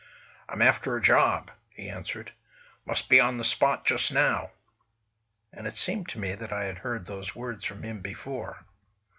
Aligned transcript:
"I'm 0.49 0.63
after 0.63 0.97
a 0.97 1.01
job," 1.01 1.51
he 1.69 1.87
answered. 1.87 2.31
"Must 2.87 3.07
be 3.07 3.19
on 3.19 3.37
the 3.37 3.45
spot 3.45 3.85
just 3.85 4.11
now." 4.11 4.49
And 5.53 5.67
it 5.67 5.75
seemed 5.75 6.09
to 6.09 6.17
me 6.19 6.33
that 6.33 6.51
I 6.51 6.63
had 6.63 6.79
heard 6.79 7.05
those 7.05 7.35
words 7.35 7.65
from 7.65 7.83
him 7.83 8.01
before. 8.01 8.65